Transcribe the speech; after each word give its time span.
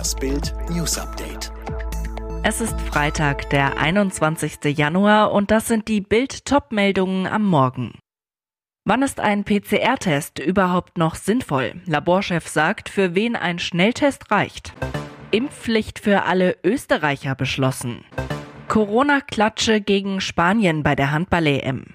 Das 0.00 0.14
Bild 0.14 0.54
News 0.70 0.96
Update. 0.96 1.52
Es 2.42 2.62
ist 2.62 2.80
Freitag, 2.80 3.50
der 3.50 3.76
21. 3.76 4.74
Januar 4.74 5.30
und 5.30 5.50
das 5.50 5.68
sind 5.68 5.88
die 5.88 6.00
Bild 6.00 6.46
Top-Meldungen 6.46 7.26
am 7.26 7.44
Morgen. 7.44 7.98
Wann 8.86 9.02
ist 9.02 9.20
ein 9.20 9.44
PCR-Test 9.44 10.38
überhaupt 10.38 10.96
noch 10.96 11.16
sinnvoll? 11.16 11.82
Laborchef 11.84 12.48
sagt, 12.48 12.88
für 12.88 13.14
wen 13.14 13.36
ein 13.36 13.58
Schnelltest 13.58 14.30
reicht. 14.30 14.72
Impfpflicht 15.32 15.98
für 15.98 16.22
alle 16.22 16.56
Österreicher 16.64 17.34
beschlossen. 17.34 18.02
Corona-Klatsche 18.68 19.82
gegen 19.82 20.22
Spanien 20.22 20.82
bei 20.82 20.94
der 20.94 21.12
Handball-EM. 21.12 21.92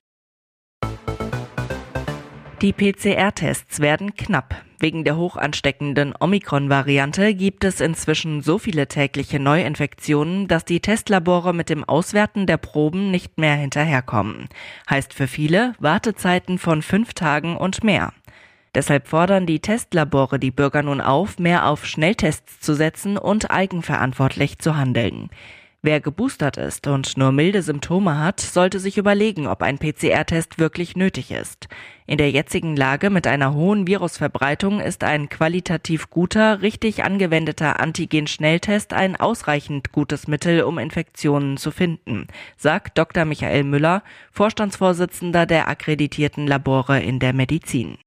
Die 2.65 2.73
PCR-Tests 2.73 3.79
werden 3.79 4.15
knapp. 4.15 4.55
Wegen 4.79 5.03
der 5.03 5.17
hoch 5.17 5.37
ansteckenden 5.37 6.15
Omikron-Variante 6.19 7.35
gibt 7.35 7.63
es 7.63 7.79
inzwischen 7.79 8.41
so 8.41 8.57
viele 8.57 8.87
tägliche 8.87 9.39
Neuinfektionen, 9.39 10.47
dass 10.47 10.65
die 10.65 10.79
Testlabore 10.79 11.53
mit 11.53 11.69
dem 11.69 11.83
Auswerten 11.83 12.47
der 12.47 12.57
Proben 12.57 13.11
nicht 13.11 13.37
mehr 13.37 13.53
hinterherkommen. 13.53 14.49
Heißt 14.89 15.13
für 15.13 15.27
viele 15.27 15.75
Wartezeiten 15.77 16.57
von 16.57 16.81
fünf 16.81 17.13
Tagen 17.13 17.55
und 17.55 17.83
mehr. 17.83 18.13
Deshalb 18.73 19.09
fordern 19.09 19.45
die 19.45 19.59
Testlabore 19.59 20.39
die 20.39 20.49
Bürger 20.49 20.81
nun 20.81 21.01
auf, 21.01 21.37
mehr 21.37 21.67
auf 21.69 21.85
Schnelltests 21.85 22.61
zu 22.61 22.73
setzen 22.73 23.19
und 23.19 23.51
eigenverantwortlich 23.51 24.57
zu 24.57 24.75
handeln. 24.75 25.29
Wer 25.87 26.01
geboostert 26.01 26.57
ist 26.57 26.87
und 26.87 27.15
nur 27.15 27.31
milde 27.31 27.61
Symptome 27.61 28.17
hat, 28.17 28.39
sollte 28.39 28.79
sich 28.79 28.97
überlegen, 28.97 29.45
ob 29.45 29.61
ein 29.61 29.77
PCR-Test 29.77 30.57
wirklich 30.57 30.95
nötig 30.95 31.29
ist. 31.29 31.67
In 32.07 32.17
der 32.17 32.31
jetzigen 32.31 32.75
Lage 32.75 33.11
mit 33.11 33.27
einer 33.27 33.53
hohen 33.53 33.85
Virusverbreitung 33.85 34.79
ist 34.79 35.03
ein 35.03 35.29
qualitativ 35.29 36.09
guter, 36.09 36.63
richtig 36.63 37.03
angewendeter 37.03 37.79
Antigen-Schnelltest 37.79 38.93
ein 38.93 39.15
ausreichend 39.15 39.91
gutes 39.91 40.27
Mittel, 40.27 40.63
um 40.63 40.79
Infektionen 40.79 41.55
zu 41.55 41.69
finden, 41.69 42.25
sagt 42.57 42.97
Dr. 42.97 43.25
Michael 43.25 43.63
Müller, 43.63 44.01
Vorstandsvorsitzender 44.31 45.45
der 45.45 45.67
akkreditierten 45.67 46.47
Labore 46.47 46.99
in 46.99 47.19
der 47.19 47.33
Medizin. 47.33 47.99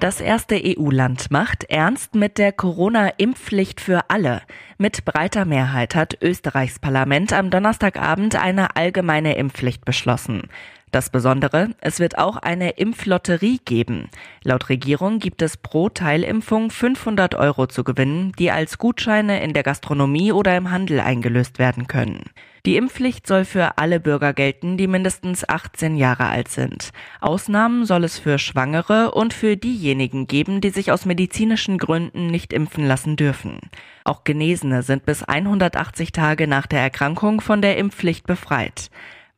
Das 0.00 0.20
erste 0.20 0.54
EU-Land 0.54 1.32
macht 1.32 1.64
ernst 1.64 2.14
mit 2.14 2.38
der 2.38 2.52
Corona-Impfpflicht 2.52 3.80
für 3.80 4.10
alle. 4.10 4.42
Mit 4.78 5.04
breiter 5.04 5.44
Mehrheit 5.44 5.96
hat 5.96 6.16
Österreichs 6.22 6.78
Parlament 6.78 7.32
am 7.32 7.50
Donnerstagabend 7.50 8.36
eine 8.36 8.76
allgemeine 8.76 9.36
Impfpflicht 9.36 9.84
beschlossen. 9.84 10.42
Das 10.90 11.10
Besondere, 11.10 11.74
es 11.80 12.00
wird 12.00 12.16
auch 12.16 12.36
eine 12.36 12.70
Impflotterie 12.70 13.58
geben. 13.64 14.08
Laut 14.42 14.70
Regierung 14.70 15.18
gibt 15.18 15.42
es 15.42 15.58
pro 15.58 15.90
Teilimpfung 15.90 16.70
500 16.70 17.34
Euro 17.34 17.66
zu 17.66 17.84
gewinnen, 17.84 18.32
die 18.38 18.50
als 18.50 18.78
Gutscheine 18.78 19.42
in 19.42 19.52
der 19.52 19.64
Gastronomie 19.64 20.32
oder 20.32 20.56
im 20.56 20.70
Handel 20.70 21.00
eingelöst 21.00 21.58
werden 21.58 21.88
können. 21.88 22.24
Die 22.64 22.76
Impfpflicht 22.76 23.26
soll 23.26 23.44
für 23.44 23.78
alle 23.78 24.00
Bürger 24.00 24.32
gelten, 24.32 24.76
die 24.76 24.88
mindestens 24.88 25.48
18 25.48 25.96
Jahre 25.96 26.26
alt 26.26 26.48
sind. 26.48 26.90
Ausnahmen 27.20 27.84
soll 27.84 28.04
es 28.04 28.18
für 28.18 28.38
Schwangere 28.38 29.12
und 29.12 29.32
für 29.32 29.56
diejenigen 29.56 30.26
geben, 30.26 30.60
die 30.60 30.70
sich 30.70 30.90
aus 30.90 31.04
medizinischen 31.04 31.78
Gründen 31.78 32.26
nicht 32.26 32.52
impfen 32.52 32.86
lassen 32.86 33.16
dürfen. 33.16 33.58
Auch 34.04 34.24
Genesene 34.24 34.82
sind 34.82 35.06
bis 35.06 35.22
180 35.22 36.12
Tage 36.12 36.48
nach 36.48 36.66
der 36.66 36.80
Erkrankung 36.80 37.40
von 37.40 37.62
der 37.62 37.76
Impfpflicht 37.76 38.26
befreit. 38.26 38.90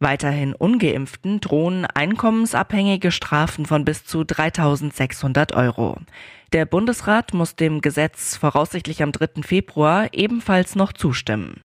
Weiterhin 0.03 0.55
ungeimpften 0.55 1.41
drohen 1.41 1.85
einkommensabhängige 1.85 3.13
Strafen 3.13 3.67
von 3.67 3.85
bis 3.85 4.07
zu 4.07 4.25
3600 4.25 5.53
Euro. 5.53 5.99
Der 6.55 6.65
Bundesrat 6.65 7.35
muss 7.35 7.55
dem 7.55 7.83
Gesetz 7.83 8.37
voraussichtlich 8.39 9.03
am 9.03 9.13
3. 9.13 9.43
Februar 9.43 10.09
ebenfalls 10.13 10.75
noch 10.75 10.95
zustimmen. 10.95 11.61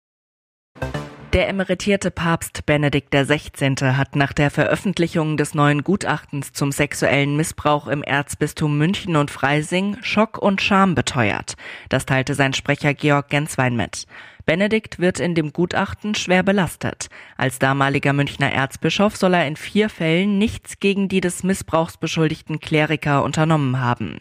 Der 1.33 1.49
emeritierte 1.49 2.13
Papst 2.13 2.65
Benedikt 2.65 3.13
XVI. 3.13 3.97
hat 3.97 4.15
nach 4.15 4.33
der 4.33 4.53
Veröffentlichung 4.53 5.37
des 5.37 5.55
neuen 5.55 5.83
Gutachtens 5.83 6.53
zum 6.53 6.71
sexuellen 6.71 7.37
Missbrauch 7.37 7.89
im 7.89 8.05
Erzbistum 8.05 8.79
München 8.79 9.17
und 9.17 9.33
Freising 9.33 9.97
Schock 10.01 10.39
und 10.39 10.63
Scham 10.63 10.95
beteuert. 10.95 11.55
Das 11.89 12.07
teilte 12.07 12.35
sein 12.35 12.53
Sprecher 12.53 12.95
Georg 12.95 13.31
Genswein 13.31 13.75
mit. 13.75 14.07
Benedikt 14.47 14.99
wird 14.99 15.21
in 15.21 15.35
dem 15.35 15.53
Gutachten 15.53 16.15
schwer 16.15 16.43
belastet. 16.43 17.09
Als 17.37 17.59
damaliger 17.59 18.13
Münchner 18.13 18.53
Erzbischof 18.53 19.17
soll 19.17 19.35
er 19.35 19.47
in 19.47 19.57
vier 19.57 19.89
Fällen 19.89 20.39
nichts 20.39 20.81
gegen 20.81 21.09
die 21.09 21.21
des 21.21 21.43
Missbrauchs 21.43 21.97
beschuldigten 21.97 22.61
Kleriker 22.61 23.25
unternommen 23.25 23.81
haben. 23.81 24.21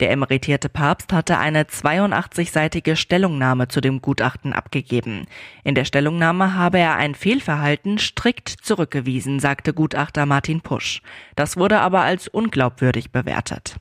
Der 0.00 0.10
emeritierte 0.10 0.68
Papst 0.68 1.12
hatte 1.12 1.38
eine 1.38 1.64
82-seitige 1.64 2.96
Stellungnahme 2.96 3.68
zu 3.68 3.80
dem 3.80 4.02
Gutachten 4.02 4.52
abgegeben. 4.52 5.26
In 5.62 5.76
der 5.76 5.84
Stellungnahme 5.84 6.54
habe 6.54 6.78
er 6.78 6.96
ein 6.96 7.14
Fehlverhalten 7.14 7.98
strikt 7.98 8.48
zurückgewiesen, 8.48 9.38
sagte 9.38 9.72
Gutachter 9.72 10.26
Martin 10.26 10.62
Pusch. 10.62 11.00
Das 11.36 11.56
wurde 11.56 11.80
aber 11.80 12.00
als 12.00 12.26
unglaubwürdig 12.26 13.12
bewertet. 13.12 13.76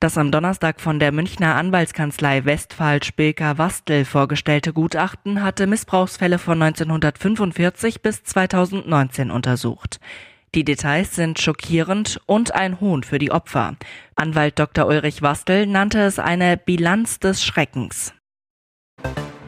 Das 0.00 0.16
am 0.16 0.30
Donnerstag 0.30 0.80
von 0.80 1.00
der 1.00 1.10
Münchner 1.10 1.56
Anwaltskanzlei 1.56 2.44
Westphal 2.44 3.02
Spilker 3.02 3.58
Wastel 3.58 4.04
vorgestellte 4.04 4.72
Gutachten 4.72 5.42
hatte 5.42 5.66
Missbrauchsfälle 5.66 6.38
von 6.38 6.62
1945 6.62 8.00
bis 8.00 8.22
2019 8.22 9.32
untersucht. 9.32 9.98
Die 10.54 10.62
Details 10.62 11.16
sind 11.16 11.40
schockierend 11.40 12.20
und 12.26 12.54
ein 12.54 12.80
Hohn 12.80 13.02
für 13.02 13.18
die 13.18 13.32
Opfer. 13.32 13.74
Anwalt 14.14 14.60
Dr. 14.60 14.86
Ulrich 14.86 15.20
Wastel 15.20 15.66
nannte 15.66 15.98
es 15.98 16.20
eine 16.20 16.56
Bilanz 16.56 17.18
des 17.18 17.42
Schreckens. 17.42 18.14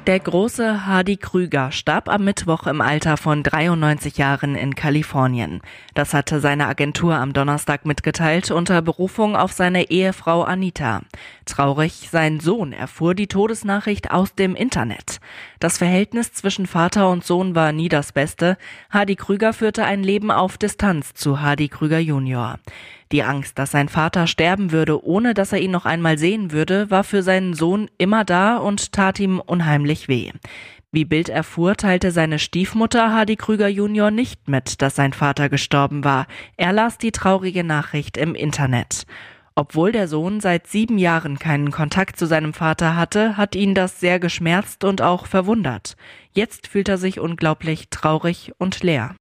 Der 0.07 0.19
große 0.19 0.87
Hardy 0.87 1.19
Krüger 1.19 1.71
starb 1.73 2.09
am 2.09 2.25
Mittwoch 2.25 2.67
im 2.67 2.81
Alter 2.81 3.19
von 3.19 3.43
93 3.43 4.17
Jahren 4.17 4.55
in 4.55 4.75
Kalifornien. 4.75 5.61
Das 5.93 6.15
hatte 6.15 6.41
seine 6.41 6.69
Agentur 6.69 7.17
am 7.17 7.35
Donnerstag 7.35 7.85
mitgeteilt 7.85 8.51
unter 8.51 8.81
Berufung 8.81 9.37
auf 9.37 9.53
seine 9.53 9.91
Ehefrau 9.91 10.43
Anita. 10.43 11.03
Traurig, 11.45 12.09
sein 12.11 12.41
Sohn 12.41 12.73
erfuhr 12.73 13.15
die 13.15 13.27
Todesnachricht 13.27 14.11
aus 14.11 14.35
dem 14.35 14.57
Internet. 14.57 15.21
Das 15.59 15.77
Verhältnis 15.77 16.33
zwischen 16.33 16.67
Vater 16.67 17.11
und 17.11 17.23
Sohn 17.23 17.55
war 17.55 17.73
nie 17.73 17.91
das 17.91 18.13
Beste. 18.13 18.57
Hardy 18.89 19.17
Krüger 19.17 19.53
führte 19.53 19.85
ein 19.85 20.03
Leben 20.03 20.31
auf 20.31 20.57
Distanz 20.57 21.13
zu 21.13 21.43
Hardy 21.43 21.69
Krüger 21.69 21.99
Junior. 21.99 22.59
Die 23.13 23.25
Angst, 23.25 23.59
dass 23.59 23.73
sein 23.73 23.89
Vater 23.89 24.27
sterben 24.27 24.71
würde, 24.71 25.05
ohne 25.05 25.35
dass 25.35 25.53
er 25.53 25.61
ihn 25.61 25.73
noch 25.73 25.85
einmal 25.85 26.17
sehen 26.17 26.53
würde, 26.53 26.91
war 26.91 27.03
für 27.03 27.23
seinen 27.23 27.55
Sohn 27.55 27.91
immer 27.99 28.25
da 28.25 28.57
und 28.57 28.93
tat 28.93 29.19
ihm 29.19 29.41
unheimlich 29.41 30.07
weh. 30.07 30.31
Wie 30.93 31.05
Bild 31.05 31.29
erfuhr, 31.29 31.77
teilte 31.77 32.11
seine 32.11 32.39
Stiefmutter 32.39 33.13
Hardy 33.13 33.37
Krüger 33.37 33.69
Junior 33.69 34.11
nicht 34.11 34.49
mit, 34.49 34.83
dass 34.83 34.97
sein 34.97 35.13
Vater 35.13 35.49
gestorben 35.49 36.05
war. 36.05 36.27
Er 36.57 36.73
las 36.73 36.99
die 36.99 37.13
traurige 37.13 37.65
Nachricht 37.65 38.17
im 38.17 38.35
Internet. 38.35 39.07
Obwohl 39.55 39.93
der 39.93 40.09
Sohn 40.09 40.41
seit 40.41 40.67
sieben 40.67 40.99
Jahren 40.99 41.39
keinen 41.39 41.71
Kontakt 41.71 42.17
zu 42.17 42.27
seinem 42.27 42.55
Vater 42.55 42.97
hatte, 42.97 43.37
hat 43.37 43.55
ihn 43.55 43.75
das 43.75 44.01
sehr 44.01 44.19
geschmerzt 44.19 44.85
und 44.85 45.03
auch 45.03 45.27
verwundert. 45.27 45.97
Jetzt 46.33 46.69
fühlt 46.69 46.89
er 46.89 46.99
sich 46.99 47.21
unglaublich 47.21 47.89
traurig 47.91 48.53
und 48.59 48.83
leer. 48.83 49.15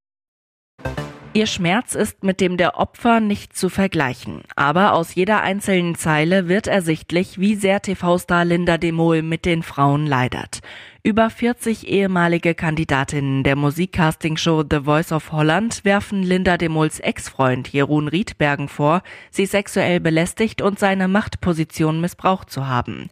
Ihr 1.31 1.45
Schmerz 1.45 1.93
ist 1.93 2.23
mit 2.23 2.41
dem 2.41 2.57
der 2.57 2.79
Opfer 2.79 3.19
nicht 3.19 3.55
zu 3.55 3.69
vergleichen, 3.69 4.41
aber 4.55 4.93
aus 4.93 5.13
jeder 5.13 5.41
einzelnen 5.41 5.93
Zeile 5.93 6.47
wird 6.47 6.65
ersichtlich, 6.65 7.39
wie 7.39 7.53
sehr 7.53 7.83
TV-Star 7.83 8.45
Linda 8.45 8.79
de 8.79 8.91
Mol 8.91 9.21
mit 9.21 9.45
den 9.45 9.61
Frauen 9.61 10.07
leidert. 10.07 10.61
Über 11.03 11.29
40 11.29 11.87
ehemalige 11.87 12.55
Kandidatinnen 12.55 13.43
der 13.43 13.55
Musikcastingshow 13.55 14.63
The 14.67 14.79
Voice 14.85 15.11
of 15.11 15.31
Holland 15.31 15.85
werfen 15.85 16.23
Linda 16.23 16.57
de 16.57 16.67
Mols 16.67 16.99
Ex-Freund 16.99 17.67
Jeroen 17.67 18.07
Riedbergen 18.07 18.67
vor, 18.67 19.03
sie 19.29 19.45
sexuell 19.45 19.99
belästigt 19.99 20.63
und 20.63 20.79
seine 20.79 21.07
Machtposition 21.07 22.01
missbraucht 22.01 22.49
zu 22.49 22.67
haben. 22.67 23.11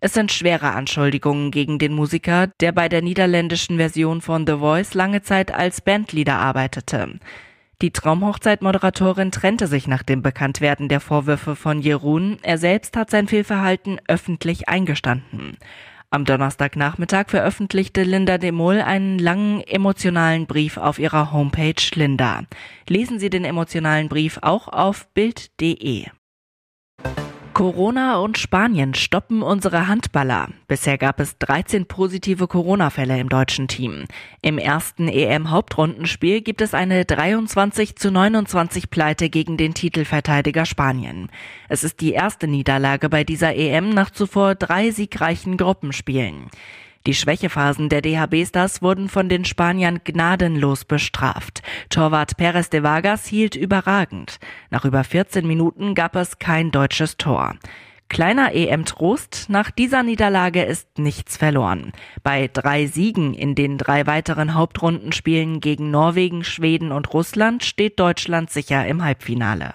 Es 0.00 0.12
sind 0.12 0.32
schwere 0.32 0.72
Anschuldigungen 0.72 1.50
gegen 1.50 1.78
den 1.78 1.94
Musiker, 1.94 2.48
der 2.60 2.72
bei 2.72 2.90
der 2.90 3.00
niederländischen 3.00 3.78
Version 3.78 4.20
von 4.20 4.46
The 4.46 4.58
Voice 4.58 4.92
lange 4.92 5.22
Zeit 5.22 5.50
als 5.50 5.80
Bandleader 5.80 6.36
arbeitete. 6.36 7.20
Die 7.84 7.90
Traumhochzeit-Moderatorin 7.90 9.30
trennte 9.30 9.66
sich 9.66 9.86
nach 9.86 10.02
dem 10.02 10.22
Bekanntwerden 10.22 10.88
der 10.88 11.00
Vorwürfe 11.00 11.54
von 11.54 11.82
Jeroen. 11.82 12.38
Er 12.40 12.56
selbst 12.56 12.96
hat 12.96 13.10
sein 13.10 13.28
Fehlverhalten 13.28 14.00
öffentlich 14.08 14.70
eingestanden. 14.70 15.58
Am 16.08 16.24
Donnerstagnachmittag 16.24 17.28
veröffentlichte 17.28 18.02
Linda 18.02 18.38
de 18.38 18.52
Mol 18.52 18.80
einen 18.80 19.18
langen 19.18 19.60
emotionalen 19.60 20.46
Brief 20.46 20.78
auf 20.78 20.98
ihrer 20.98 21.30
Homepage 21.30 21.74
Linda. 21.92 22.44
Lesen 22.88 23.18
Sie 23.18 23.28
den 23.28 23.44
emotionalen 23.44 24.08
Brief 24.08 24.38
auch 24.40 24.68
auf 24.68 25.06
Bild.de. 25.12 26.06
Corona 27.54 28.18
und 28.18 28.36
Spanien 28.36 28.94
stoppen 28.94 29.40
unsere 29.40 29.86
Handballer. 29.86 30.48
Bisher 30.66 30.98
gab 30.98 31.20
es 31.20 31.38
13 31.38 31.86
positive 31.86 32.48
Corona-Fälle 32.48 33.18
im 33.20 33.28
deutschen 33.28 33.68
Team. 33.68 34.06
Im 34.42 34.58
ersten 34.58 35.06
EM-Hauptrundenspiel 35.06 36.40
gibt 36.40 36.60
es 36.60 36.74
eine 36.74 37.04
23 37.04 37.94
zu 37.94 38.10
29 38.10 38.90
Pleite 38.90 39.30
gegen 39.30 39.56
den 39.56 39.72
Titelverteidiger 39.72 40.66
Spanien. 40.66 41.30
Es 41.68 41.84
ist 41.84 42.00
die 42.00 42.12
erste 42.12 42.48
Niederlage 42.48 43.08
bei 43.08 43.22
dieser 43.22 43.54
EM 43.54 43.90
nach 43.90 44.10
zuvor 44.10 44.56
drei 44.56 44.90
siegreichen 44.90 45.56
Gruppenspielen. 45.56 46.50
Die 47.06 47.14
Schwächephasen 47.14 47.90
der 47.90 48.00
DHB-Stars 48.00 48.80
wurden 48.80 49.10
von 49.10 49.28
den 49.28 49.44
Spaniern 49.44 50.00
gnadenlos 50.04 50.86
bestraft. 50.86 51.62
Torwart 51.90 52.38
Perez 52.38 52.70
de 52.70 52.82
Vargas 52.82 53.26
hielt 53.26 53.56
überragend. 53.56 54.38
Nach 54.70 54.86
über 54.86 55.04
14 55.04 55.46
Minuten 55.46 55.94
gab 55.94 56.16
es 56.16 56.38
kein 56.38 56.70
deutsches 56.70 57.18
Tor. 57.18 57.56
Kleiner 58.08 58.54
EM-Trost, 58.54 59.46
nach 59.48 59.70
dieser 59.70 60.02
Niederlage 60.02 60.62
ist 60.62 60.98
nichts 60.98 61.36
verloren. 61.36 61.92
Bei 62.22 62.48
drei 62.52 62.86
Siegen 62.86 63.34
in 63.34 63.54
den 63.54 63.76
drei 63.76 64.06
weiteren 64.06 64.54
Hauptrundenspielen 64.54 65.60
gegen 65.60 65.90
Norwegen, 65.90 66.44
Schweden 66.44 66.92
und 66.92 67.12
Russland 67.12 67.64
steht 67.64 67.98
Deutschland 67.98 68.50
sicher 68.50 68.86
im 68.86 69.02
Halbfinale. 69.02 69.74